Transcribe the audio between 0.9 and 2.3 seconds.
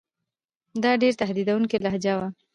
ډېره تهدیدوونکې لهجه وه.